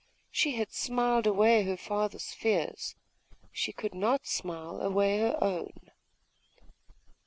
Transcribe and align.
She 0.31 0.55
had 0.55 0.71
smiled 0.73 1.27
away 1.27 1.61
her 1.61 1.77
father's 1.77 2.33
fears; 2.33 2.95
she 3.51 3.71
could 3.71 3.93
not 3.93 4.25
smile 4.25 4.81
away 4.81 5.19
her 5.19 5.37
own. 5.39 5.73